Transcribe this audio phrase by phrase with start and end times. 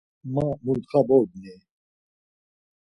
[0.33, 1.55] Ma mutxa bogni….